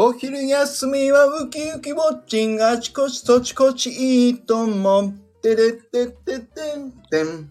[0.00, 5.12] お昼休みはウキウキウォッチングあちこちそちこちいいとも。
[5.42, 7.50] てれってってってんてん。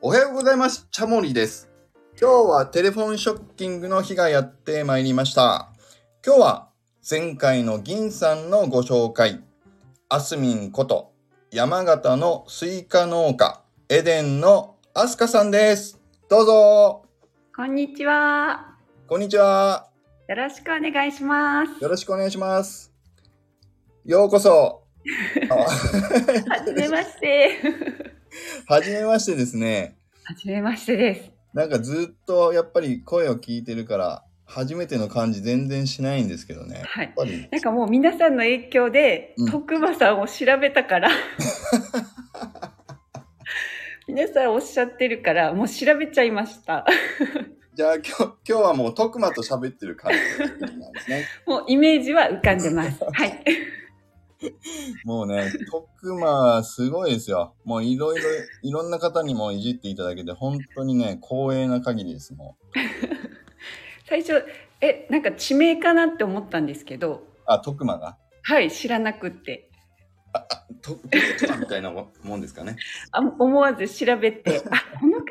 [0.00, 0.88] おはようございます。
[0.90, 1.68] チャモリです。
[2.18, 5.68] 今日はテレフォンショッキングの日がやってまいりました。
[6.24, 6.68] 今日は
[7.06, 9.38] 前回の銀さんのご紹介。
[10.08, 11.12] アスミンこと
[11.50, 16.00] 山形のスイカ農家エデンのアスカさんです。
[16.30, 17.04] どうぞ。
[17.54, 18.74] こんにちは。
[19.06, 19.87] こんにちは。
[20.28, 21.82] よろしくお願いします。
[21.82, 22.92] よろしくお願いします。
[24.04, 24.84] ようこそ。
[25.48, 25.66] あは
[26.66, 27.56] じめまして。
[28.68, 29.96] はじめましてですね。
[30.24, 31.32] はじめましてです。
[31.54, 36.82] なんかずっとやっぱり声を聞いてるから、初めての感じ全然しないんですけどね。
[36.84, 37.14] はい。
[37.50, 41.08] なんかもう皆さんの影響で、うん徳馬さんを調べたから。
[44.06, 46.84] 皆さんおっしゃってるから、もう調べちゃいました。
[47.78, 51.26] じゃあ今日今日はもう徳間と喋ってる感じなんですね。
[51.46, 53.04] もうイメージは浮かんでます。
[53.06, 53.44] はい。
[55.04, 57.54] もうね、徳間すごいですよ。
[57.64, 58.24] もういろいろ、
[58.62, 62.34] いろんな方にもいじっていただけて、本当にね、光栄な限りです。
[62.34, 62.78] もう。
[64.08, 64.44] 最初、
[64.80, 68.18] え、なんか地名かなって思ったんですけど、あ、徳間が？
[68.42, 69.70] はい、知らなくって。
[70.82, 72.74] と徳間みたいなももんですかね。
[73.12, 75.24] あ思わず調べて、あ、この方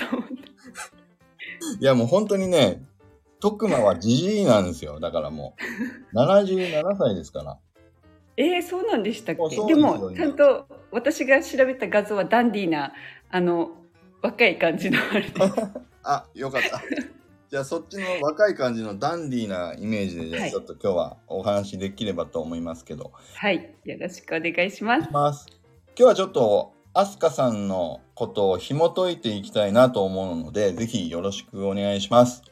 [0.00, 1.03] かと思って。
[1.80, 2.82] いやもう本当にね、
[3.40, 5.00] 徳間はじじいなんですよ。
[5.00, 5.54] だからも
[6.12, 7.58] う、77歳ですから。
[8.36, 12.92] えー、そうなんでしたっあけでもちゃんと私が調べた画像はダンディーな
[13.30, 13.70] あの
[14.22, 15.30] 若い感じのあれで
[16.02, 16.82] あ、よかった。
[17.50, 23.12] じゃあそっちの若い感じのダンディーなイメージで、じゃはいあちょっと今日はお話できればと思いますけど。
[23.34, 25.46] はいよろしくお願いしますます。
[25.96, 32.42] 今日はちょっと、アスカさんのことを紐解いていきたいなと思うので、ぜひよろしくお願いします。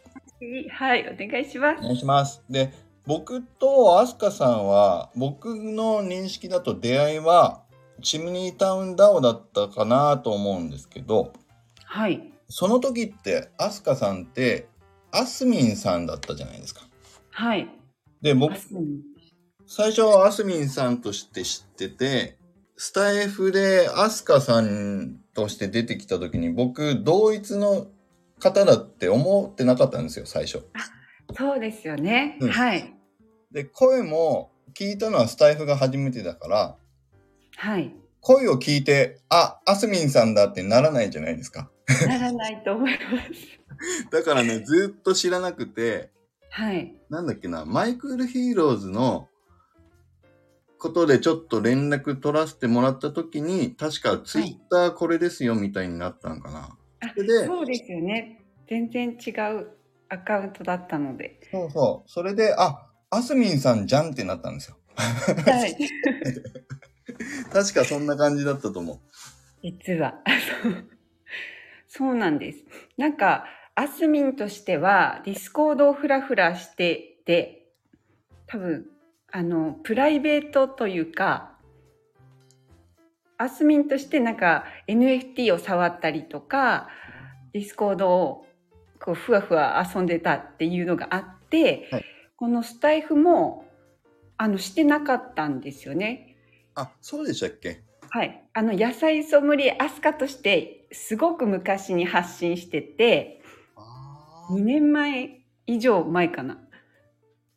[0.71, 2.43] はいお願いしますお願いします。
[2.51, 2.73] で、
[3.07, 7.63] 僕とアスカさんは、僕の認識だと出会いは、
[8.03, 11.33] チムニータウンダオだったかなと思うんですけど、
[11.85, 14.69] はいその時って、アスカさんって、
[15.11, 16.83] アスミンさんだったじゃないですか。
[17.31, 17.69] はい
[18.21, 18.55] で、僕
[19.67, 22.39] 最初はアスミンさんとして知ってて、
[22.77, 27.87] スタイフでアスカさんとして出てきた時に僕、同一の
[28.39, 30.67] 方だって思ってなかったんですよ、最初。
[31.37, 32.51] そうですよね、うん。
[32.51, 32.95] はい。
[33.51, 36.77] で、声も聞いたのはスタイフが初めてだから、
[37.57, 37.95] はい。
[38.21, 41.71] 声を聞いて、あ、アスミンさんだってならないじゃないですか。
[42.07, 44.11] ならないと思います。
[44.11, 46.11] だからね、ずっと知らなくて、
[46.51, 46.95] はい。
[47.09, 49.29] なんだっけな、マイクールヒーローズの
[50.83, 56.77] ことでちょっと連絡取らせてもらった時に、確かツイッターこれですよみたいになったんかな。
[57.01, 59.69] あそれでそうですよね全然違う
[60.09, 62.11] アカウントだったのでそうそう。
[62.11, 64.77] それで、あ、アスミンさんじゃんってなったんですよ。
[64.97, 65.77] はい
[67.53, 69.01] 確かそんな感じだったと思う。
[69.63, 70.21] 実は
[70.63, 70.89] そう
[71.87, 72.65] そうなんです
[72.97, 73.45] なんか
[73.77, 77.69] アスミンとしてはディスコードをフラフラしてて
[78.47, 78.87] 多分
[79.33, 81.53] あのプライベートというか
[83.39, 86.89] アスミンとしてなんか NFT を触ったりとか
[87.53, 88.47] ディスコードを
[89.01, 92.05] こうふわふわ遊んでたっていうのがあって、はい。
[92.37, 93.67] このスタイフも
[94.37, 96.37] あのしてなかったんですよね。
[96.75, 97.83] あ、そうでしたっけ？
[98.11, 103.43] はい、あの野菜ソムリエアスカとしてすごく昔に発信してて
[103.77, 106.59] あ2年前以上前かな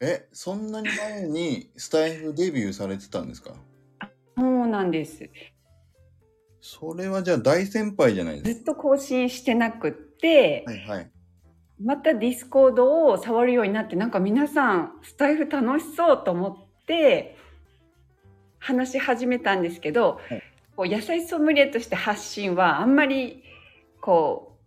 [0.02, 3.54] え、そんなに前にスタイフデビューされてたんですか？
[4.38, 5.30] そうなんです
[6.60, 10.72] それはじゃあ大先輩じゃないですずっと更新してなくって、か。
[10.72, 11.12] はいはい。
[11.84, 17.38] またディスコードを触るようになってなんか皆さんスタイフ楽しそうと思って
[18.60, 20.42] 話し始めたんですけど、はい
[20.76, 23.44] こう野菜ソムリエとして発信はあんまり
[24.02, 24.58] こ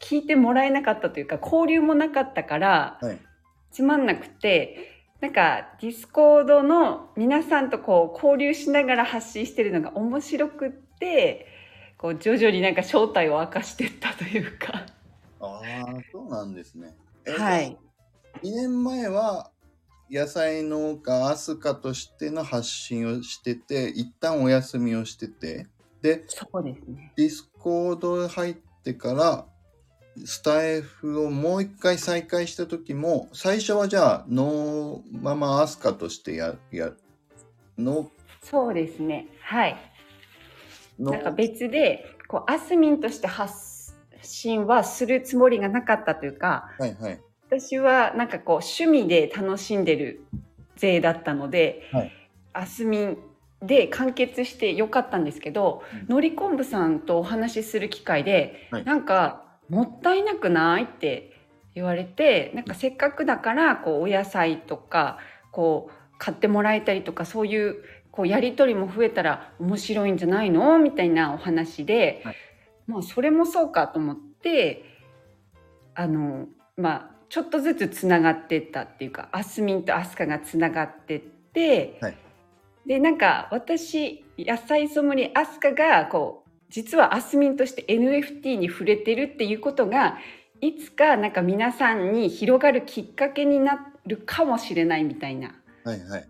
[0.00, 3.18] う聞いてもらえなかったというか交流もなかったから、はい
[3.76, 11.46] つまんなくてなんかディスコードの皆さんとこう交流しながら発信してるのが面白くって
[11.98, 14.86] こう徐々になんか正体を明かしていったというか。
[15.40, 16.94] ああ、そうなんですね。
[17.26, 17.76] えはい。
[18.42, 19.50] 2年前は
[20.10, 25.66] 野菜農家アスカとしての発信をしてて一旦お休みをしてて
[26.00, 27.12] でそうですね。
[27.14, 29.46] ディスコード入ってから
[30.24, 36.92] スタイフをもう一回再開した時も最初はじゃあ農ママアスカとしてやや
[37.78, 38.10] の
[38.42, 39.26] そうですね。
[39.42, 39.76] はい。
[41.00, 43.92] のなんか別で、こう、アスミンとして発
[44.22, 50.24] 信はするつもりがなかったというか、はいはい私はなんかこう趣味で楽しんでる
[50.74, 52.12] 勢だったので、はい
[52.52, 53.18] あすみん
[53.62, 60.84] で完結してよかったんですけど、うんのりこんぶさんとお話しする機会で、はいなんかもったいなくない？
[60.84, 61.32] って
[61.74, 65.18] 言われてなんかせっかくだからこうお野菜とか
[65.52, 67.76] こう買ってもらえたりとかそういう
[68.10, 70.78] こうやり取りも増えたら面白いんじゃないの？
[70.78, 72.36] みたいなお話で、はい。
[72.86, 74.84] まあそれもそうかと思って
[75.94, 76.46] あの
[76.76, 82.16] まあちょっとずつつながってったっていうかあすみんとあすかがつながってって、はい。
[82.86, 90.18] でなんか私野菜ソムリエアスカがこう実はアスミンとして NFT に触れてるっていうことが
[90.60, 95.54] いつかなんか皆さんに広がるきっかけになるかもしれないみたいな
[95.84, 96.28] はいはい。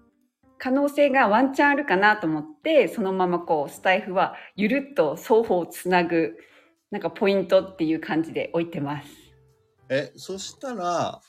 [0.59, 6.37] 可能性がワンチャンあるかなと思ってそのままこうスタイフはゆるっと双方つなぐ
[6.91, 9.09] なんかポイントっていう感じで置いてます。
[9.89, 11.21] え、そしたら、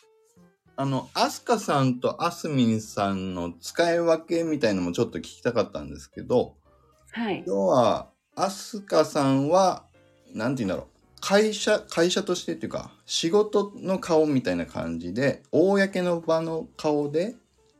[0.76, 6.56] あの、アスカさんとアスミンさんの使い分けみたいのもちょっと聞きたかったんですけど、
[7.12, 8.10] はい、要は、
[8.40, 9.84] アスカさんは、
[10.32, 10.98] なんて言うんだろう。
[11.20, 17.36] 会社、会社としてっていうか、仕事の顔みたいな感じで、公の場の顔で、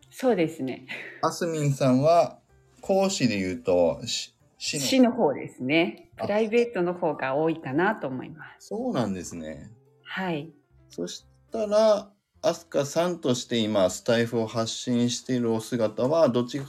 [0.10, 0.88] そうですね。
[1.22, 2.40] アスミンさんは、
[2.82, 6.10] 講師で言うと、し市の市の方ですね。
[6.18, 8.70] あプライベートの方が多いかなと思います。
[8.70, 9.70] そうなんですね。
[10.02, 10.52] はい。
[10.90, 12.10] そしたら、
[12.42, 16.60] アスカさんとして今、スタイフを発信しているお姿は、どち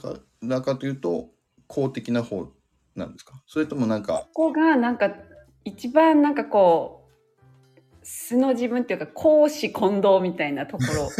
[0.43, 1.31] らかというと、
[1.65, 2.51] 公的な方
[2.99, 3.41] なんですか？
[3.47, 5.11] それともなんか、ここがなんか
[5.65, 7.07] 一番なんかこ
[7.75, 11.09] う素の自分っていうか公私混同みたいなところ。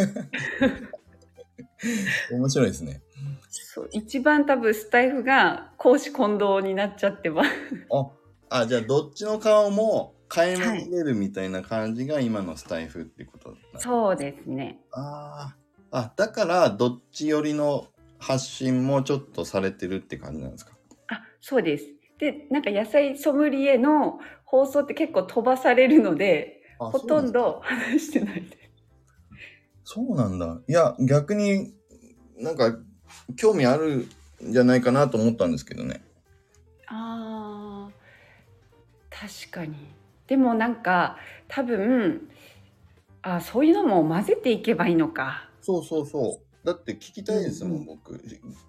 [2.31, 3.01] 面白いですね。
[3.49, 7.43] そう一番多分スタイフが公私混同になっちゃってば
[8.49, 14.79] あ、じゃあ、どっちの顔も垣間見れるみたいな感じが今のスタイフっていうことなんですそうですね。
[14.91, 15.97] あー。
[15.97, 17.87] あ、だから、どっち寄りの
[18.19, 20.73] 発信もちょっとされてるって感じなんですか？
[20.73, 20.75] あ
[21.41, 21.86] そうです
[22.19, 28.59] でなんか野菜ソムリエの放送って結構飛ばされるのであほとんど話してないです
[29.91, 30.59] そうなんだ。
[30.68, 31.74] いや、逆に
[32.38, 32.77] なんか
[33.36, 34.07] 興味ある
[34.45, 36.01] んじゃないかなと思ったんですけどね。
[36.86, 39.75] あー確かに
[40.27, 42.30] でもなんか多分
[43.24, 46.49] あそういうのも混ぜていけばいいのかそうそうそう。
[46.65, 48.21] だって聞きたいですもん、うんうん僕。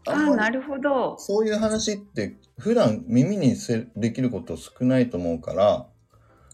[0.06, 5.86] ああなるほどそういう話って普段耳にせできること少ないと思うから、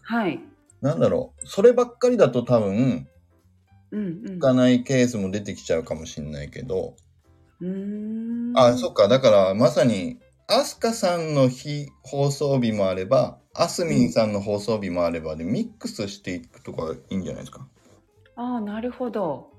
[0.03, 0.39] はい
[0.81, 1.47] なんだろう。
[1.47, 3.07] そればっかりだと多分、
[3.91, 6.95] うんうんいかないケースも出てきちゃうかもしれないけど、
[7.61, 9.07] うーんあ、そっか。
[9.07, 17.67] だから、まさに、アスカさんの日放送日もあれば、アスミンさんの放送日もあればで、ミックスしていくとかいいんじゃないですか。
[18.35, 19.49] ああなるほど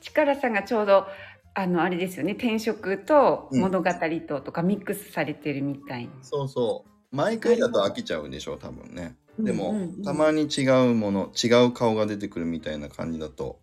[0.00, 1.06] 力さんがちょうど
[1.54, 2.32] あのあれですよね。
[2.32, 3.60] 転職とうん。
[3.60, 3.90] 物語
[4.28, 7.16] ととかミックスされてるみたいな、そうそう。
[7.16, 9.16] 毎回だと飽きちゃうでしょう、多分ね。
[9.38, 9.82] でも、うんうん。
[9.82, 13.58] うんたまに違うもの、違う顔が出てくるみたいな感じだと、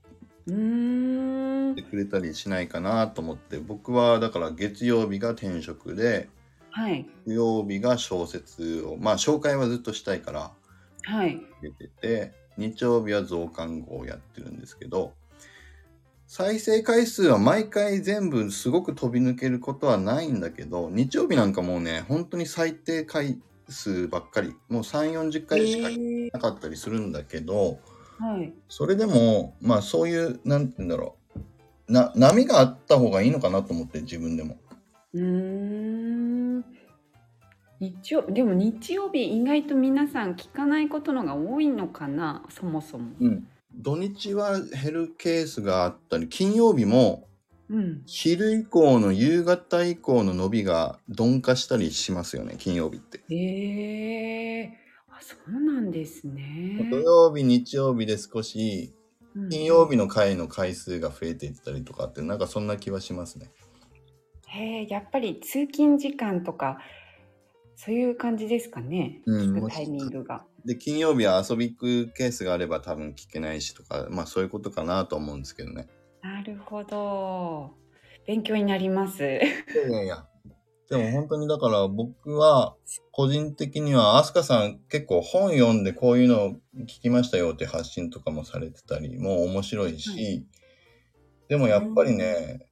[0.47, 1.75] うーん。
[1.75, 6.29] 出てくれたりしないかなと思って、僕はだから月曜日が転職で、
[6.71, 7.07] はい。
[7.25, 10.51] 木曜日が小説を、まあ紹介はずっとしたいから、
[11.03, 11.39] はい。
[11.61, 15.13] 出てて日曜日は増刊号をやってるんですけど
[16.27, 23.39] 再生回数は毎回全部すごく飛び抜けることはないんだけど日曜日なんかもうね本当に最低回
[23.69, 24.55] 数ばっかり。
[24.69, 26.29] もう3 4 0回しかえー。
[26.31, 27.79] なかったりするんだけど、
[28.19, 28.53] はい。
[28.67, 31.15] それでもまあそういうなんて言うんだろ
[31.89, 31.91] う。
[31.91, 34.57] な波があった方がいいのかなと思って自分でも。
[35.13, 36.65] うーん。
[37.79, 43.11] 日曜でも日曜日意外と皆さん聞かないことのが多いのかなそもそも。
[43.19, 47.25] うん土日は減るケースがあったり金曜日も
[47.69, 53.23] うん、昼以降の夕方以降の伸びが鈍化したりしますよね金曜日って。
[53.29, 54.73] へえ
[55.09, 56.87] あそうなんですね。
[56.91, 58.93] 土曜日日曜日で少し
[59.35, 63.49] うん金曜日の回の回数が増えていったりとかってなんかそんな気はしますね。
[64.47, 66.77] へえやっぱり通勤時間とか
[67.75, 70.45] そういう感じですかね、うん聞くタイミングが。
[70.65, 75.87] で金曜日は遊び行くケースがあれば多分聞けないしとかまあそういうことかなと思うんですけどね。
[76.21, 77.71] なるほど
[78.25, 79.23] 勉強になります。
[79.23, 80.25] いやいやいや。
[80.89, 82.75] でも本当にだから僕は
[83.11, 90.55] 個人的には飛鳥さん結構本読んでこういうのを聞きましたよって発信とかもされてたりも面白いし、は
[91.49, 92.67] でもやっぱりね、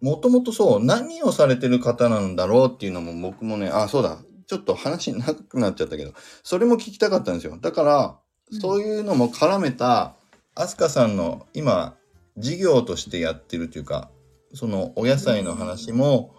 [0.00, 6.12] もともとそう何をされてる方なんだろうっていうのも僕もね、あ、そうだ、ちょっと話長くなっちゃったけど、
[6.42, 7.58] それも聞きたかったんですよ。
[7.60, 8.18] だから、
[8.50, 10.14] うんそういうのも絡めた
[10.54, 11.96] 飛鳥さんの今
[12.36, 14.08] 事業としてやってるというか、
[14.54, 16.36] そのお野菜の話も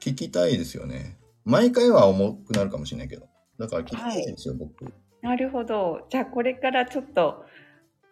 [0.00, 1.18] 聞きたいですよね。
[1.44, 3.28] 毎回は重くなるかもしれないけど。
[3.58, 4.90] だから聞きたいですよ、僕。
[5.20, 6.06] なるほど。
[6.08, 7.44] じゃあこれからちょっと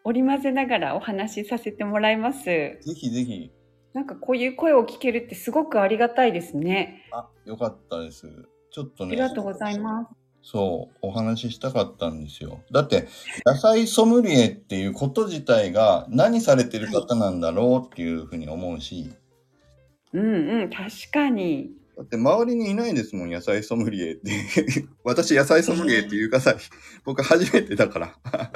[0.05, 2.45] 織り交ぜながらお話しさせてもらいます。
[2.45, 3.51] ぜひぜひ。
[3.95, 7.09] なんかこういう声を聞けるってすごくありがたいですね。
[7.13, 8.27] あ、よかったです。
[8.71, 9.13] ちょっとね。
[9.13, 10.11] ありがとうございます。
[10.43, 12.63] そう、お話ししたかったんですよ。
[12.73, 13.09] だって、
[13.45, 19.13] 野菜ソムリエっていうこと自体が何されてる方なんだろうっていうふうに思うし、
[20.13, 21.73] うんうん、確かに。
[21.97, 24.31] だって周りにいないですもん、野菜ソムリエって。
[25.05, 26.55] 私、野菜ソムリエっていうかさ、
[27.05, 28.17] 僕初めてだから。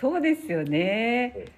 [0.00, 1.52] そうですよね。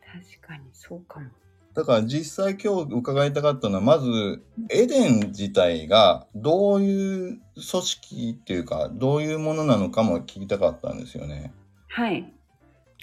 [0.00, 1.30] 確かにそうかも。
[1.76, 11.52] だから実際今日伺いたかったのは、まず、エデン自体がどういう組織っていうか、どういうものなのかも聞きたかったんですよね。
[11.88, 12.32] はい。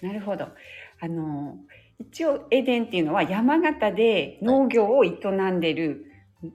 [0.01, 0.47] なるほど。
[0.99, 1.55] あの、
[1.99, 5.11] 一応エデンっていうのは山形で農業を営
[5.51, 6.07] んでる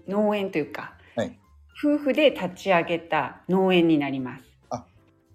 [0.09, 1.39] 農園というか、はい
[1.81, 4.45] 夫婦で立ち上げた農園になります。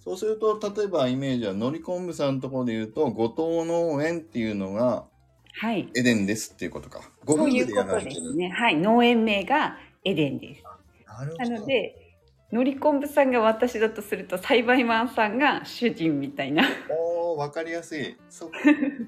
[0.03, 5.05] そうすると、例えばイメージは、のりこんぶさんのところで言うと、後藤農園っていうのが
[5.53, 5.89] はい。
[5.95, 7.01] エデンですっていうことか。
[7.25, 8.35] ご夫婦でやられてる。
[8.35, 8.49] ね。
[8.49, 8.75] はい。
[8.75, 10.63] 農園名がエデンです。
[11.07, 11.49] なるほど。
[11.51, 12.17] なので、
[12.51, 18.15] のりこんぶさんが私だとすると、栽培マンさんが主人みたいなおー、わかりやすい。
[18.29, 18.51] そ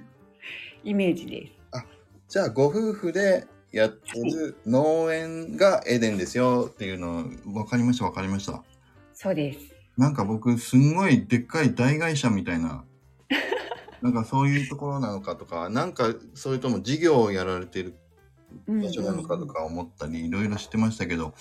[0.84, 1.66] イメージです。
[2.28, 8.64] じゃあ、ご夫婦でやってる農園がエデンですよっていうの、わかりました、わかりました。
[9.14, 9.60] そうです。
[9.96, 12.84] なんか僕、すんごいでっかい大会社みたいな、
[14.06, 17.96] なんかそういうところなのかとか、なんかそれとも事業をやられてる
[18.68, 21.34] うん場所なのかとか思ったり、いろいろ知ってましたけど、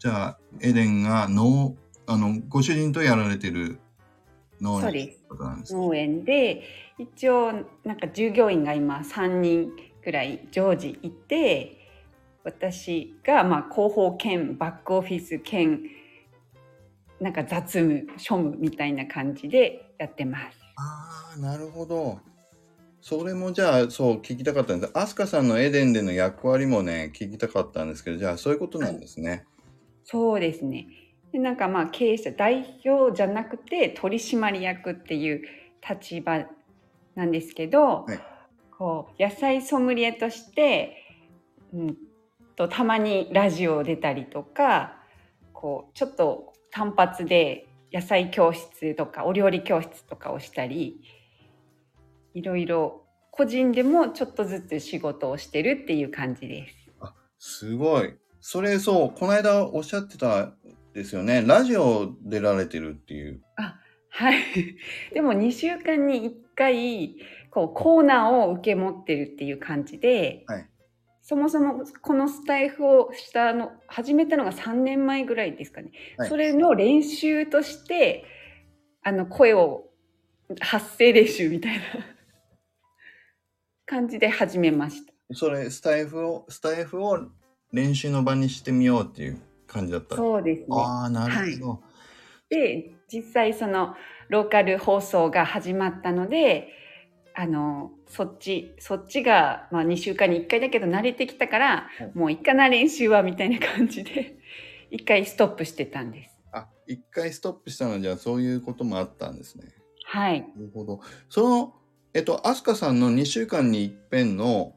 [0.00, 3.78] じゃあ、エデンが農、あの、ご主人とやられてる
[4.60, 5.16] 農園で。
[5.70, 6.64] 農園で
[6.98, 7.52] 一応
[7.84, 9.70] なんか従業員が今3人
[10.02, 11.76] くらい常時いて
[12.42, 15.82] 私がまあ広報兼バックオフィス兼
[17.20, 20.67] なんか雑務庶務みたいな感じでやってます。
[20.78, 22.20] ああ、なるほど。
[23.00, 24.92] それもじゃあ、そう聞きたかったんです。
[24.94, 29.44] アスカさんのエデンでの役割もね、聞きたかったんですけど、じゃあそういうことなんですね。
[30.04, 30.86] そうですね。
[31.32, 35.42] でなんかまあ経営者代表じゃなくて取締役っていう
[35.86, 36.46] 立場
[37.14, 38.20] なんですけど、はい
[38.78, 41.04] こう野菜ソムリエとして、
[41.74, 41.96] うん、
[42.54, 45.02] とたまにラジオ出たりとか
[45.52, 51.00] こうちょっと単発で野菜教室とかお料理教室とかをしたり
[52.34, 56.74] いろいろ個人でもちょっとずつ仕事をしてるっていう感じです。
[57.38, 58.14] すごい。
[58.40, 60.52] それそう、この間おっしゃってた
[60.92, 61.44] ですよね。
[61.46, 63.40] ラジオ出られてるっていう。
[64.10, 64.38] はい。
[65.14, 67.16] でも2週間に1回
[67.50, 70.68] こうコーナーを受け持ってるっていう感じで、はい
[71.28, 75.90] そもそもこのスタイフをしたの始めたのが3年前ぐらいですかね。
[76.16, 78.24] はいそれの練習として
[79.02, 79.90] あの声を
[80.58, 81.82] 発声練習みたいな
[83.84, 85.12] 感じで始めました。
[85.34, 87.28] それ、スタイフを、スタイフを
[87.72, 90.16] 練習の場にしてみようっていう感じだった。
[90.16, 90.66] そうですね。
[90.70, 91.82] ああ、なるほど。
[92.48, 93.94] で実際その
[94.30, 96.68] ローカル放送が始まったので
[97.40, 104.36] あのそっちそっちが、まあ、2週間に1回だけど慣れてきたから、はいもういいかな練習はみたいな感じで
[104.90, 106.36] 1回ストップしてたんです。
[106.50, 109.66] あ、一回ストップしたのじゃあそういうこともあったんですね。
[110.02, 111.00] はい、なるほど。
[111.28, 111.74] その、
[112.12, 114.74] えっと、アスカさんの2週間に一遍の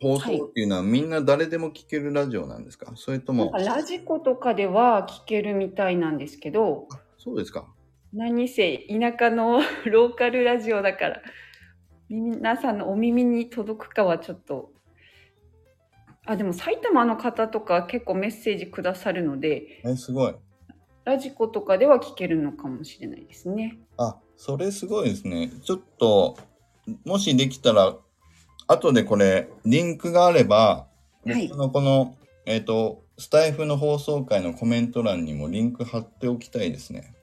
[0.00, 2.92] 放送っていうのは、みんな誰でも聞けるラジオなんですか？
[2.96, 7.73] それともラジコとかでは聞けるみたいなんですけどあそうですか。
[8.14, 11.22] 何せ田舎のローカルラジオだから
[12.08, 14.70] 皆さんのお耳に届くかはちょっと
[16.24, 20.34] あでも埼玉の方とか結構メッセージくださるのでえ、すごい。
[21.04, 23.78] ラジコとかでは聞けるのかもしれないですね。
[23.98, 25.50] あ、それすごいですね。
[25.62, 26.38] ちょっと、
[27.04, 27.94] もしできたら、
[28.68, 30.86] 後でこれ、リンクがあれば、
[31.26, 32.16] はい僕のこの、
[32.46, 37.14] えっ、と、スタイフの放送回のコメント欄にもリンク貼っておきたいですね。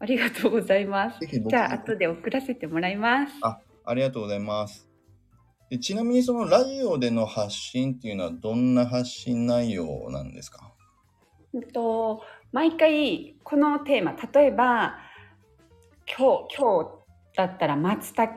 [0.00, 1.18] あ、ありがとうございます。
[1.26, 3.32] じゃあ後で送らせてもらいます。
[3.42, 4.88] あありがとうございます。
[5.68, 10.72] でちなみにそのラジオでの発信っていうのはどんな発信内容なんですか？
[11.52, 14.98] うんと毎回このテーマ例えば
[16.06, 16.90] 今日今日
[17.36, 18.32] だったら松茸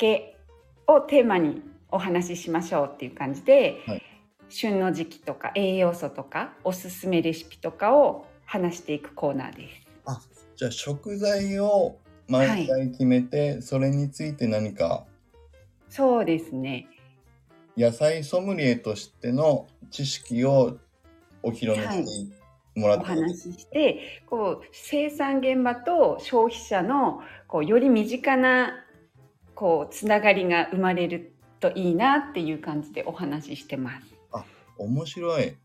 [0.88, 4.01] をテーマにお話ししましょうっていう感じで、はい
[4.50, 9.67] 旬の時期とか栄養素とかおすすめレシピとかを話していくコーナーで
[10.05, 10.42] す。
[10.55, 15.05] じゃあ食材を毎回決めて、それについて何か
[15.89, 16.88] そうですね。
[17.77, 20.77] 野菜ソムリエとしての知識を
[21.41, 28.74] お披露目してもらっおて、話しして、こう生産現場と消費者のこうより身近な
[29.55, 34.07] こうつながりが生まれるといいなっていう感じでお話ししてます。
[34.77, 35.55] 面白い。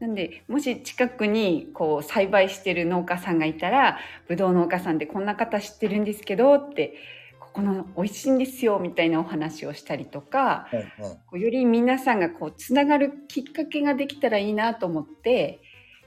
[0.00, 6.94] なんでもし近くにこう栽培してる農家さんがいたらぶどう農家さんでこんな方知ってるんですけどって
[7.38, 10.86] ここの美味しいんですよみたいなお話をしたりとかはいはい。
[10.96, 15.60] こうより皆さんがこうつながるきっかけができたらいいなと思って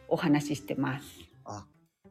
[0.08, 1.06] お話ししてます。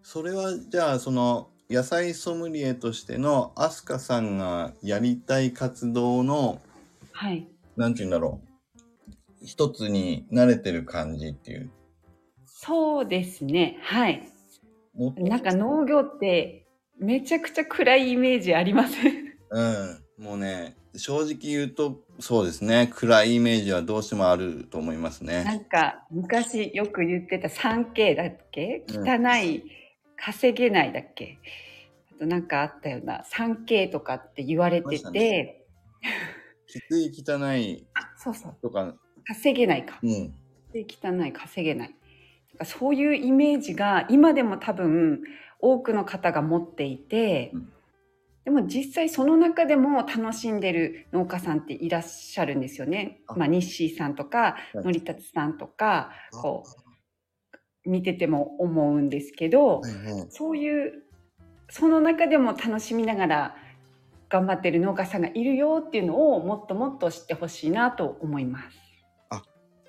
[0.03, 6.61] それはじゃあその野菜ソムリエとしてのアスカさんがやりたい活動の
[7.13, 7.47] はい、
[7.77, 8.52] なんて言うんだろう
[9.43, 11.71] 一つに慣れてる感じっていう。
[12.47, 13.79] そうですね。
[13.83, 14.29] はい。
[15.17, 16.67] なんか農業って
[16.99, 19.13] めちゃくちゃ暗いイメージありません？
[19.51, 20.25] うん。
[20.25, 22.91] もうね正直言うとそうですね。
[22.95, 28.85] 暗いイメージはどうしてもあると思いますなねんか昔よく言ってた 3K だっけ？
[28.89, 29.65] うん汚い、
[30.17, 31.39] 稼げないだっけ？
[32.13, 35.65] あとなんかあったような 3K とかって言われてて、
[36.69, 38.57] きつい汚いあそうそう。
[38.63, 38.95] とか
[39.27, 39.99] 稼げないか。
[40.03, 40.35] うん。
[40.73, 41.95] で汚い稼げない。
[42.65, 45.23] そういうイメージが今でも多分
[45.59, 47.73] 多くの方が持っていて、うん。
[48.45, 53.21] でも実際その中でも楽しんでる農家さんっていらっしゃるんですよね。
[53.29, 53.35] あ。
[53.35, 54.85] まあ、日誌さんとか、はい。
[54.85, 56.65] のりたつさんとかこ
[57.85, 60.27] う見てても思うんですけど、はいはい。
[60.31, 61.03] そういう
[61.69, 63.57] その中でも楽しみながら
[64.29, 68.82] 頑張ってる農家さんがいるよっていうのをもっともっと知ってほしいなと思います。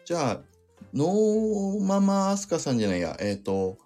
[0.06, 0.42] じゃあ、
[0.94, 3.78] ノーママアスカさんじゃないや、えっ、と、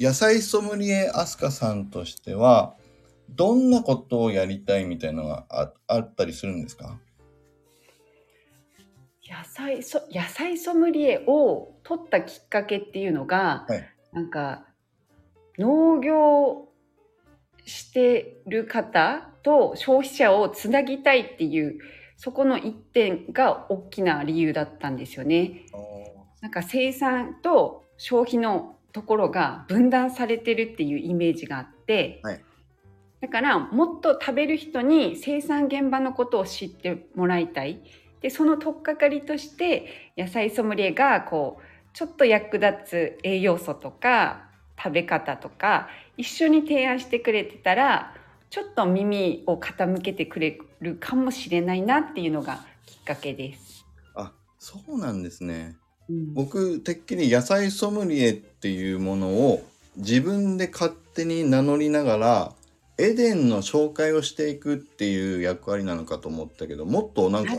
[0.00, 2.74] 野菜ソムリエアスカさんとしては、
[3.30, 6.98] どんなことをやりたいみたいなのがああったりするんですか？
[9.26, 13.88] 野菜そ野菜ソムリエを取ったきっかけっていうのが、はい。
[14.12, 14.66] なんか
[15.58, 16.68] 農業
[17.64, 21.78] してる方と消費者をつなぎたいっていう
[22.22, 25.62] そこの一点が大きな理由だったんですよね。
[26.40, 32.40] なんか生産と消費のところが分断されてるっていうイメージがあって、はい。
[33.22, 37.82] だからもっと食べる人に生産現場のことを知ってもらいたい。
[38.20, 48.14] でその取っかかりとして野菜ソムリエがこうちょっと役立つ栄養素とか食べ方とか一緒に提案してくれてたら
[48.52, 53.86] ちょっと耳を傾けてくれるかもしれないなっていうのがきっかけです。
[54.14, 55.78] あ、そうなんですね。
[56.10, 62.52] うん僕、てっきり野菜ソムリエっていうものを自分で勝手に名乗りながら、
[62.98, 67.54] エデンの紹介をしていくっていう役割なのかと思ったけど、もっとなんか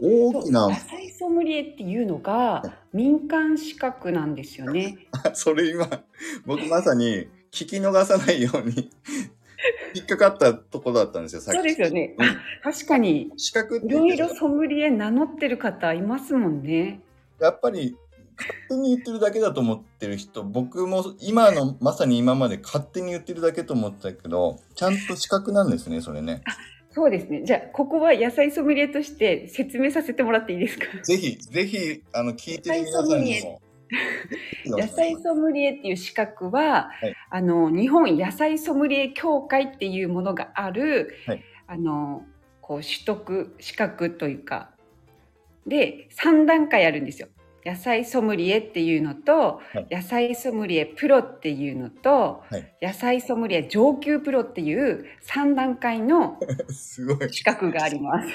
[0.00, 2.62] 大きな野菜ソムリエっていうのが
[2.94, 4.96] 民間資格なんですよね。
[5.34, 5.86] それ今、
[6.46, 8.90] 僕まさに聞き逃さないように
[9.94, 11.56] 引っかかったところだったんですよ、さっき。
[11.56, 12.14] そうですよね。
[12.18, 17.00] うんあ確かに資格いろいろソムリエ名乗ってる方いますもんね。
[17.40, 17.96] やっぱり
[18.36, 26.42] 勝手に言ってるだけだと思ってる人、僕も今のまさに今まで勝手に言ってるだけと思ってたけど、ちゃんと資格なんですね、それね。
[26.90, 27.42] そうですね。
[27.44, 30.86] じゃあここは野菜ソムリエとして説明させてもらっていいですか？
[31.02, 33.60] ぜひ、ぜひ、あの、聞いてる皆さんにも。
[34.64, 42.24] 野菜ソムリエっていう資格は、はいあの日本野菜ソムリエ協会っていうものがある、はいあの
[42.60, 44.70] こう取得資格というか
[45.66, 47.28] で3段階あるんですよ。
[47.66, 56.38] 野菜ソムリエっていうのと、はい野菜ソムリエプロっていうのと、はい野菜ソムリエ上級プロっていう3段階の
[56.70, 57.32] すごい。
[57.32, 58.28] 資格があります。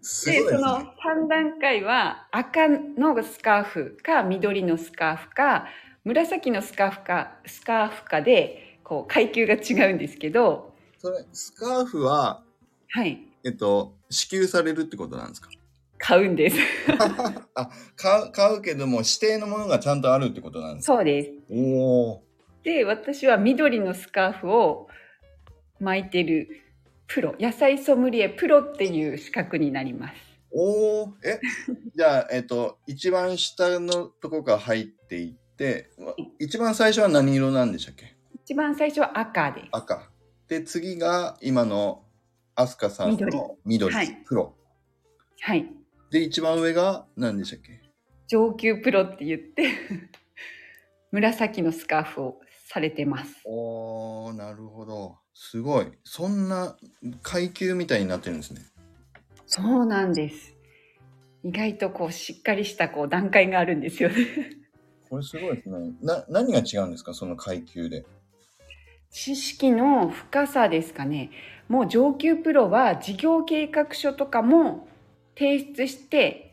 [0.30, 0.90] すごいですでそのね。
[1.24, 5.66] 3段階は赤のスカーフか緑のスカーフか
[6.04, 12.42] 紫のスカーフかスカーフかでこう階級が違うんですけどそれ、スカーフは、
[12.90, 15.48] はいえっと、支給されるってことなんですか？
[15.98, 16.56] 買うんです。
[17.54, 20.94] あ買う、買うけども、指定のものがちゃんとあるってことなんですか？
[20.96, 21.30] そうです。
[21.50, 22.22] おお。
[22.62, 24.88] で私は緑のスカーフを
[25.80, 26.48] 巻いてる
[27.06, 30.14] プロ野菜ソムリエプロっていう資格になります。
[30.50, 31.14] おお。
[31.24, 31.40] え、
[31.94, 35.90] じゃあ、えっと、一番下のとこから入っていって、
[36.38, 38.14] 一番最初は何色なんでしたっけ？
[38.44, 39.68] 一番最初は赤です。
[39.72, 40.10] 赤。
[40.48, 42.02] で、次が今の
[42.54, 44.22] アスカさんの緑、はい。
[44.24, 44.54] 黒。
[45.40, 45.70] はい
[46.14, 47.80] で、一番上が何でしたっけ？
[48.28, 49.64] 上級プロって言って
[51.10, 55.18] 紫のスカーフをされてますおーなるほど。
[55.34, 55.86] すごい。
[56.04, 56.76] そんな
[57.22, 58.60] 階級みたいになってるんですね。
[59.46, 60.54] そうなんです。
[61.42, 64.14] 意外とこうしっかりしたこう段階があるんですよね。
[65.10, 65.94] これすごいですね。
[66.00, 67.12] な、何が違うんですか？
[67.12, 68.06] その階級で。
[69.10, 71.30] 知識の深さですかね。
[71.68, 74.86] もう上級プロは事業計画書とかも
[75.36, 76.52] 提出して、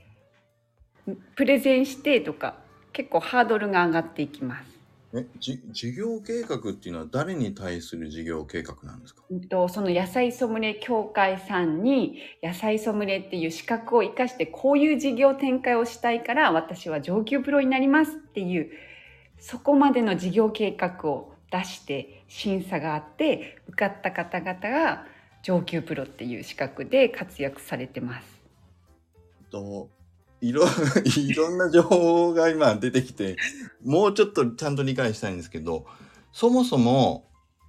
[1.35, 2.55] プレゼンしてとか、
[2.93, 4.71] 結構ハードルが上がっていきます。
[5.13, 9.23] え、じ、事業計画っていうのは誰に対する事業計画なんですか？
[9.29, 18.71] うんとその野菜ソムリエ協会さんに野菜ソムリエっていう資格を生かしてこういう事業展開をしたいから私は上級プロになりますっていう
[19.37, 25.05] そこまでの事業計画を出して審査があって受かった方々が
[25.43, 28.30] 上級プロっていう資格で活躍されてます。
[29.51, 29.89] と、
[30.41, 30.63] いろ、
[31.05, 33.37] いろんな情報が今出てきて、
[33.83, 35.85] もうちょっとちゃんと理解したいんですけど、
[36.31, 37.27] そもそも、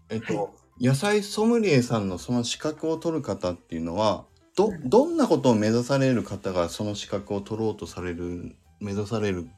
[0.08, 4.24] えっと、野菜ソムリエさんのその資格を取る方っていうのは、
[4.56, 9.50] ど、どんなことを目指される方がその資格を取ろうとされる、目指されるん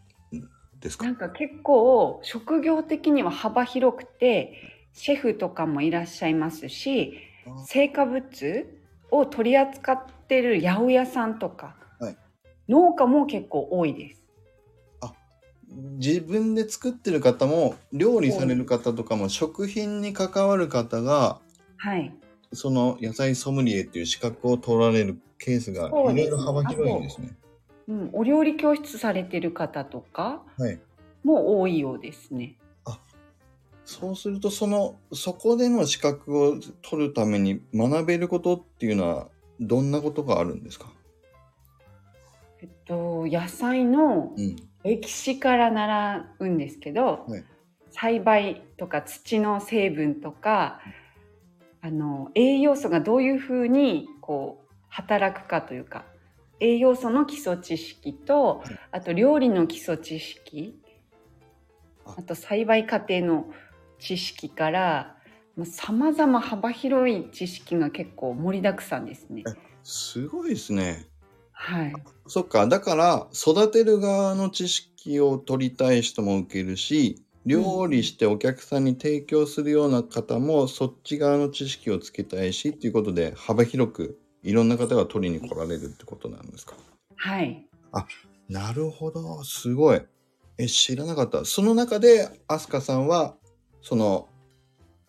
[0.81, 1.05] ですか？
[1.05, 4.53] なんか結構職業的には幅広くて
[4.93, 7.15] シェフとかもいらっしゃいますし
[7.65, 8.23] 成果物
[9.11, 11.84] を取り扱ってる八百屋さんとか、はい
[12.68, 14.20] 農家も結構多いです。
[15.96, 21.40] 自分で作ってる方も、料理される方とかも、食品に関わる方が、
[21.77, 22.14] はい、
[22.53, 27.37] その野菜ソムリエっていう資格を取られるケースがいろいろ幅広いんですね。
[27.88, 30.81] うん、お料理教室されてる方とかはい。
[31.24, 32.57] も多いようですね。
[33.87, 39.29] そうすると、その、そこでの資格を取るために学べることっていうのは、
[39.61, 40.90] どんなことがあるんですか？
[42.87, 44.57] と野菜のうん。
[44.85, 47.44] 歴史から習うんですけど、はい
[47.97, 50.81] 栽培とか土の成分とか
[51.81, 56.05] あの栄養素がどういうふうにこう働くかというか
[56.59, 60.77] 栄養素の基礎知識とはいあと料理の基礎知識
[62.05, 63.47] ああと栽培過程の
[64.01, 65.16] 知識から
[65.62, 69.44] さまざま幅広い知識が結構盛りだくさんですね。
[69.85, 71.07] すごいですね。
[71.57, 71.95] はい、
[72.27, 72.67] そっか。
[72.67, 86.75] だから、育てる側の知識を取りたい人も受けるし、料理してお客さんに提供するような方も、そっち側の知識をつけたいし、っていうことで、幅広くいろんな方が取りに来られるってことなんですか？
[87.17, 87.67] はい
[88.49, 89.43] なるほど。
[89.45, 90.03] すごい。
[90.59, 91.45] え、知らなかった。
[91.47, 93.37] その中で、アスカさんは、
[93.81, 94.29] その、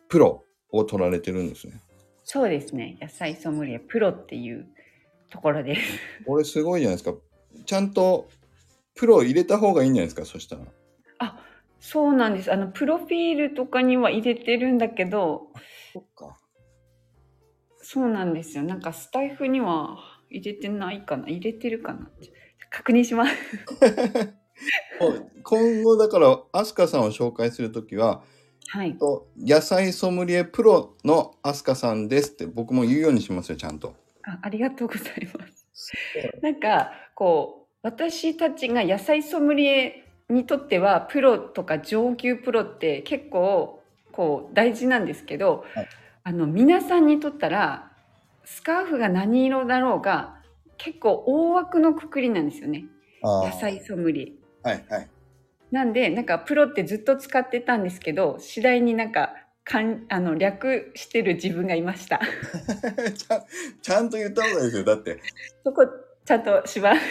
[0.08, 1.82] プロを取られてるんですね。
[2.24, 4.68] そうですね野菜ソムリエプロっていう
[5.30, 5.82] ところです。
[6.26, 7.18] これすごいじゃないですか。
[7.66, 8.30] ちゃんと、
[8.94, 10.64] プロ入れた方がいいんじゃないですか、そしたら。
[11.20, 11.40] あ
[11.80, 15.48] そうなんですあのプロフィールとかには入れてるんだけど
[15.94, 16.38] そっか。
[17.82, 19.98] そうなんですよなんかスタイフには
[20.30, 21.28] 入れてないかな？
[21.28, 22.10] 入れてるかな？
[22.72, 23.34] 確認します
[25.44, 28.24] 今後だから、アスカさんを紹介するときは、
[28.70, 33.94] はいと野菜ソムリエプロのアスカさんですって僕も言うようにしますよ、ちゃんと。
[34.26, 35.66] あありがとうございます。
[36.42, 45.90] なんかこう私たちが野菜ソムリエにとってはプロとか上級プロって結構こう大事なんですけど、はい。
[46.28, 47.92] あの皆さんにとったら
[48.46, 50.38] スカーフが何色だろうが
[50.78, 52.86] 結構大枠のくくりなんですよね。
[53.22, 54.68] 野菜ソムリエ。
[54.68, 55.10] はいはい。
[55.72, 59.36] なんでなんかプロってずっと使ってたんですけど次第になんか
[59.66, 62.22] かんあの略してる自分がいました。
[63.18, 63.44] ちゃん
[63.82, 64.84] ちゃんと言った方がいいですよ。
[64.84, 65.20] だって、
[65.64, 65.88] そこ
[66.24, 67.02] ちゃんとします。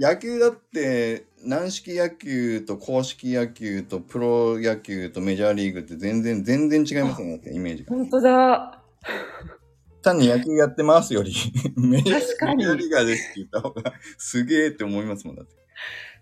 [0.00, 7.94] 野球だって軟式野球と公式野球とプロ野球とメジャーリーグって全然全然違いますよねイメージが。
[7.94, 8.82] 本当だ。
[10.02, 11.34] 単に野球やってますより
[11.76, 15.54] メジャーリーガーですって言った方がすげえって思いますもんだって。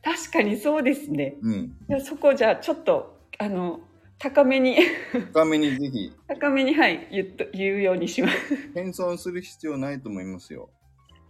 [0.02, 1.36] 確かにそうですね。
[1.42, 1.76] うん。
[2.04, 3.80] そこじゃあちょっとあの
[4.18, 4.76] 高めに
[5.12, 8.34] 深めにぜひ高めにはい言っと言うようにします。
[8.74, 10.70] 謙遜する必要ないと思いますよ。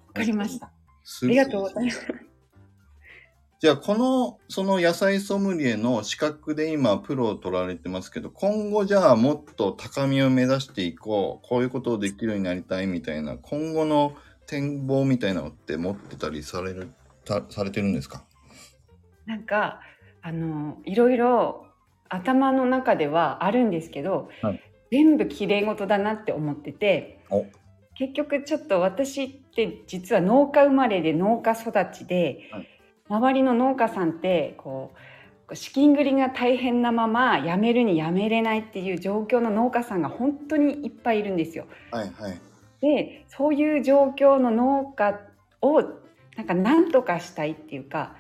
[0.09, 0.71] わかりました。
[1.05, 2.07] すありがとうございます。
[3.59, 14.15] じゃあこのその野菜ソムリエの資格で今プロを取られてますけど今後じゃあもっと高みを目指していこうこういうことをできるようになりたいみたいな今後の
[14.47, 16.91] 展望みたいなのって持ってたりされる
[17.25, 18.25] たされてるんですか？
[19.25, 19.81] なんか
[20.23, 21.66] あのいろいろ
[22.09, 27.45] 頭の中ではあるんですけど、はい全部綺麗事だなって思っててお
[27.99, 32.69] 結局ちょっと私って実は農家生まれで農家育ちで、はい
[33.09, 34.93] 周りの農家さんってこ
[35.49, 41.67] う資金繰りが大変なまま辞めるに辞めれないっていう状況の農家さんが本当にいっぱいいるんですよ。
[41.93, 42.41] はいはい。
[42.81, 45.21] でそういう状況の農家
[45.63, 45.83] を
[46.37, 48.17] なんか何とかしたいっていうか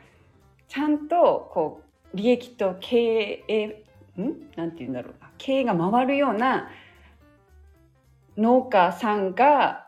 [0.68, 1.85] ちゃんとこう
[2.16, 3.84] 利益と経営
[4.18, 4.50] ん？
[4.56, 5.30] なんて言うんだろうな。
[5.38, 6.70] 経営が回るような
[8.36, 9.86] 農家さんが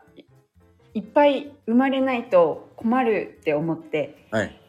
[0.93, 4.59] いっぱい生まれないと困るって思ってはい。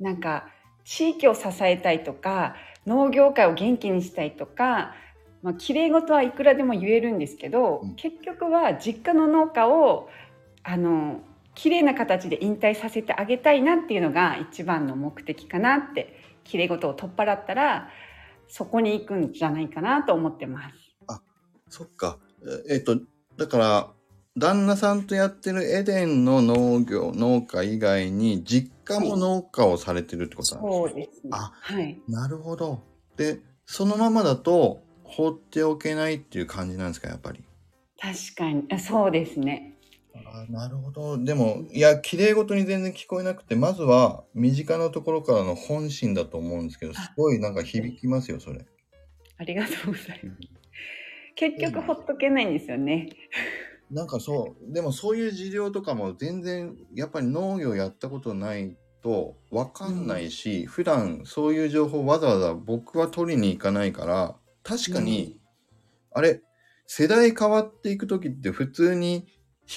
[0.00, 0.48] なんか
[0.84, 4.94] 地域を支えたいとか農業界を元気にしたいとか、
[5.42, 7.94] まあ綺麗事はいくらでも言えるんですけど、うん。
[7.94, 10.08] 結局は実家の農家を
[10.62, 11.20] あの
[11.54, 17.88] 綺麗な形で引退させてあげたいなっていうのが一番の目的かなって綺麗事を取っ払ったら
[18.48, 20.74] そこに行くんじゃないかなと思ってます。
[21.68, 22.18] そっか。
[22.68, 23.00] ええっと、
[23.38, 23.90] だから、
[24.36, 31.30] 旦那さんとやってるエデンの農業、農家以外に、実家も農家をされてるってことなんですかそうですね。
[31.32, 31.98] あはい。
[32.08, 32.82] なるほど。
[33.16, 37.42] で、そのままだと放っておけないっていう感じなんですか、やっぱり？
[37.98, 39.71] 確かにあそうですね。
[40.26, 41.22] あなるほど。
[41.22, 48.64] でも、いや、綺麗事に全然聞こえなくて、まずは身近なところからの本心だと思うんですけど、すごいなんか響きますよ、それ。
[49.38, 50.62] ありがとうございます。
[51.34, 53.08] 結局ほっとけないんですよね。
[53.90, 65.40] なんかそう、でもそういう事情とかも全然、やっぱり農業やったことないとわかんないし、普段そういう情報わざわざ僕は取りに行かないから、確かに、
[66.12, 66.40] あれ、
[66.86, 69.24] 世代変わっていく時って普通に引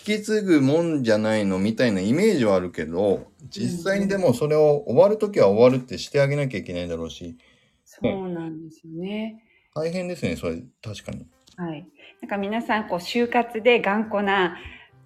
[0.04, 7.38] き継ぐもんじゃないのみたいなイメージはあるけど、実際にでもそれを終わる時は終わるってしてあげなきゃいけないだろうし、
[7.86, 9.44] そうなんですよね。
[9.74, 11.28] 大変ですね、それ、確かに。
[11.58, 11.88] はい。
[12.22, 14.58] なんか皆さんこう就活で頑固な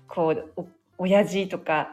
[0.07, 1.91] こうお親父とか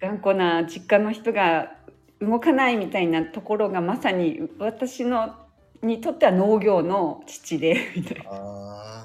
[0.00, 1.72] 頑固な実家の人が
[2.20, 5.34] 動かないみたいなところがまさに私の
[5.82, 9.02] にとっては農業の父でみたいあ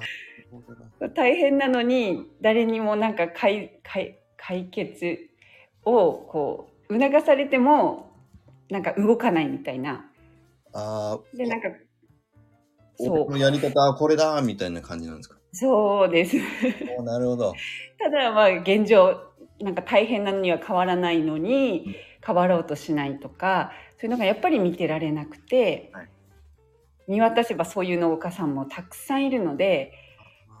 [1.14, 5.18] 大変なのに誰にもなんか解解解決
[5.84, 8.12] をこう促されても
[8.70, 10.10] なんか動かないみたいな。
[10.72, 11.68] あー、でなんか
[12.98, 15.36] 俺のやり方はこれだみたいな感じなんですか？
[15.52, 16.36] そうです。
[16.98, 17.54] おなるほど。
[17.98, 19.20] ただまあ現状
[19.60, 26.08] なんか大変なのには変わらないのに変わろうとしないとかそういうのがやっぱり見てられなくて、はい。
[27.06, 29.92] 見渡せばそういう農家さんもたくさんいるので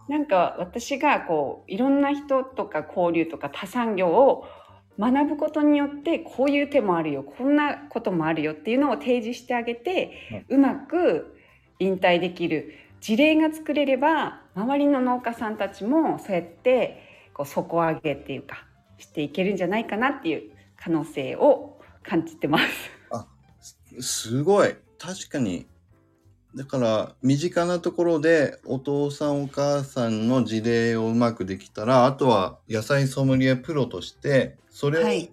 [0.08, 4.46] なんか私がこういろんな人とか交流とか他産業を
[4.98, 11.36] 学ぶことによってこういう手もあるよこんなこともあるよっていうのを提示してあげて、はいうまく
[11.80, 18.66] 引退できる事例が作れれば周りの農家さんたちもそうやってこう底上げっていうか
[18.98, 22.64] していけるんじゃないかなっていう可能性を感じてます。
[24.00, 24.76] すごい。
[24.98, 25.66] 確かに。
[26.54, 35.30] だから、身近なところでお父さんお母さんの事例をうまくできたら、あとは野菜ソムリエプロとして、それをはい、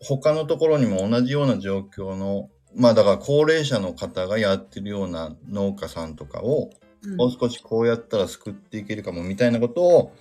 [0.00, 6.70] 他のところにも同じような状況の、まあだから高齢者の方がやってるような農家さんとかを、
[7.04, 7.16] うん。
[7.16, 10.12] もう少しこうやったら救っていけるかもみたいなことを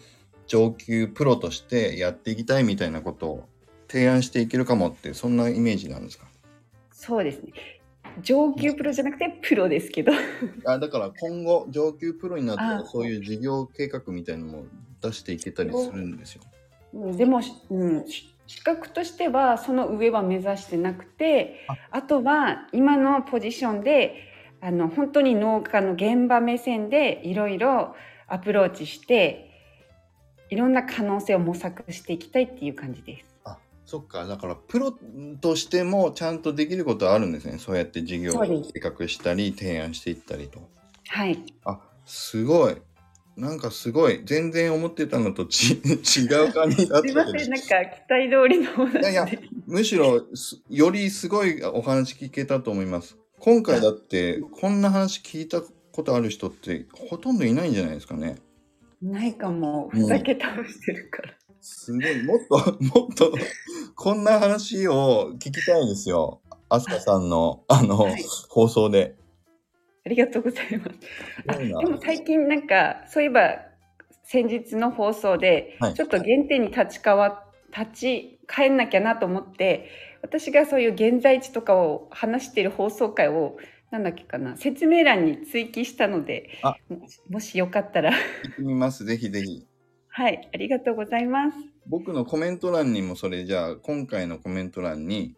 [0.47, 3.49] 上級プロとしてやっていきたいみたいなことを
[3.87, 6.25] 提案していけるかもってそんなイメージなんですか？
[6.91, 7.51] そうですね
[8.21, 10.11] 上級プロじゃなくてプロですけど
[10.65, 14.63] あだから今後上級プロになったらあそういう事業計画みたいなのも
[15.01, 16.41] 出していけたりするんですよ。
[16.45, 16.61] うん
[16.93, 24.27] でも、うん、し資格としてはその上は目指してなくてあとは今のポジションで
[24.59, 27.95] あの本当に農家の現場目線でいろいろ
[28.27, 29.49] アプローチして
[30.49, 33.30] いろんな可能性を模索していきたいっていう感じです。
[33.91, 34.93] そっかだからプロ
[35.41, 37.57] としてもちゃんとできることはあるんですね。
[37.57, 40.61] そうやって事業を計画したり提案していったりと。
[41.09, 42.77] はい、あすごい。
[43.35, 44.21] なんかすごい。
[44.23, 47.05] 全然思ってたのとち 違う感じだった。
[47.05, 47.49] すいません。
[47.49, 48.99] なんか期待通りのお話で。
[48.99, 49.27] いやいや
[49.67, 53.17] むしろすよりすごいお話聞けたと思います。
[53.39, 58.37] 今回だってこんな話聞いたことある人ってほとんどいないんじゃないですかね。
[59.01, 59.89] ないかも。
[59.89, 61.33] ふざけ倒してるから。
[61.61, 63.31] すごい、もっと、もっと、
[64.01, 66.41] こんな話を聞きたいですよ。
[66.69, 69.13] アスカさんの、あの、はい放送で。
[70.03, 70.91] ありがとうございます。
[71.47, 73.59] あでも最近なんかそういえば
[74.23, 77.43] 先日の放送ではいちょっと原点に立ち変わ
[77.77, 79.91] 立ち返んなきゃなと思って
[80.23, 83.57] 私がそういう現在地とかを話している放送回を
[83.91, 86.75] なんだっけかな説明欄に追記したのであ
[87.29, 88.13] もしよかったら聞
[88.49, 89.05] いてみます。
[89.05, 89.70] ぜひぜひ。
[90.13, 91.57] はいありがとうございます。
[91.87, 95.35] 僕のコメント欄にもそれじゃあ、今回のコメント欄に、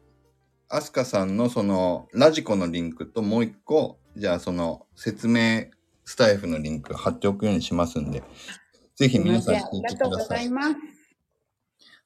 [0.67, 5.65] アスカさんのそのラジコのリンクともう一個、じゃあその説明
[6.05, 8.23] スタイフのリンク貼っておくようにしますんで、
[8.95, 10.37] ぜひ皆さんあ聞いてりがとうごください。
[10.39, 10.75] ざいます。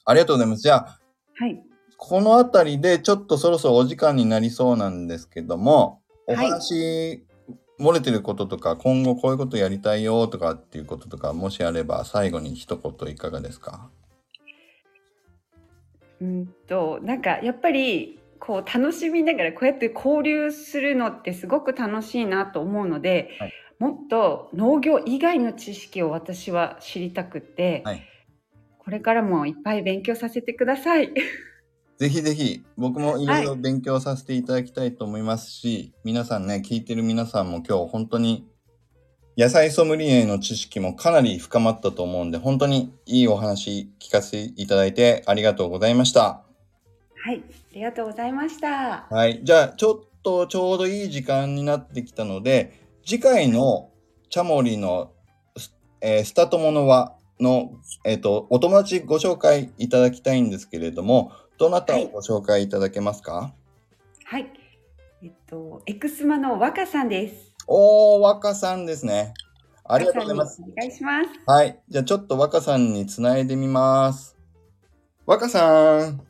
[0.05, 0.61] ありがとうございます。
[0.61, 0.99] じゃあ、
[1.35, 1.63] はい。
[1.97, 7.25] このあたりでちょっとそろそろお時間になりそうなんですけども、おはい話、
[7.79, 13.89] 漏れてることとか、今後こういうことやりたいよとかっていうこととか、もしあれば最後に一言いかがですか？
[16.19, 23.53] うんとなんかやっぱりこう楽しみながらこうやって交流するのってすごく楽しいなと思うので、はい。
[23.79, 28.01] もっと農業以外の知識を私は知りたくって、はい。
[28.79, 31.13] これからもいっぱい勉強させてください。
[31.97, 38.47] ぜひぜひ、僕もいろいろ勉強させていただきたいと思いますし、皆さんね、聞いてる皆さんも今日本当に
[39.35, 46.43] 野菜ソムリエの知識もかなり深まったと思うんで、本当にいいお話聞かせていただいてありがとうございました。
[47.15, 49.07] はい、ありがとうございました。
[49.09, 49.41] はい。
[49.43, 53.89] じゃあ、ちょっとちょうどいい時間になってきたので、次回の
[54.29, 55.13] チャモリの
[55.57, 57.71] ス,、えースタートものはの、
[58.05, 63.53] えっ、と、お友達ご紹介いただきたいんですけれども、どなたをご紹介いただけますか、
[64.25, 64.51] はい、
[65.23, 67.55] えっとエクスマの若さんです。
[67.67, 69.33] おー、若さんですね。
[69.83, 70.61] ありがとうございます。
[70.61, 71.29] お願いします。
[71.45, 71.79] はい。
[71.89, 74.37] じゃあちょっと若さんにつないでみます。
[75.25, 76.21] 若さん。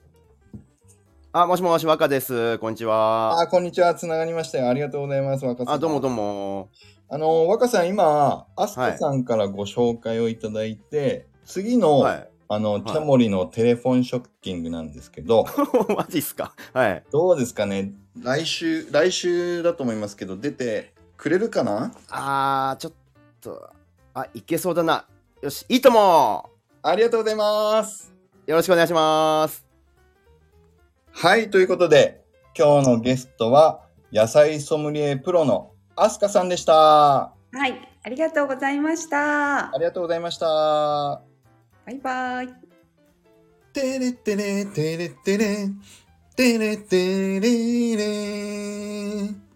[1.33, 2.57] あ、もしもし、若です。
[2.59, 3.39] こんにちは。
[3.39, 3.93] あ、こんにちは。
[3.93, 4.69] つながりましたよ。
[4.69, 5.45] ありがとうございます。
[5.45, 5.73] 若さん。
[5.73, 6.69] あ、どうもどうも。
[7.09, 12.29] あの、若さん、今、アスカさんからご紹介をいただいて、次の、はい。
[12.49, 15.45] あの、いチャモリのテレフォンショッキングなんですけど、
[15.95, 16.53] マジっすか？
[16.73, 17.03] はい。
[17.11, 17.91] どうですかね？
[18.21, 21.91] 来週、来週だと思いますけど、出てくれるかな？
[22.09, 22.93] あー、ちょっ
[23.41, 23.69] と、
[24.13, 25.05] あ、いけそうだな。
[25.41, 26.49] よし、いいとも。
[26.81, 28.13] ありがとうございます。
[28.45, 29.65] よろしくお願いします。
[31.11, 32.23] はい、ということで、
[32.57, 33.81] 今日のゲストは、
[34.13, 36.73] 野菜ソムリエプロのアスカさんでした。
[36.73, 37.33] は
[37.67, 39.77] い、ありがとうございましたあ。
[39.77, 41.21] りがとうございました。
[41.87, 42.47] バイバイ。
[43.71, 45.37] てテレれてれて
[46.35, 49.46] テレれてれれ。